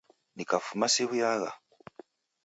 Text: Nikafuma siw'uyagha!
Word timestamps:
Nikafuma 0.35 0.87
siw'uyagha! 0.93 1.51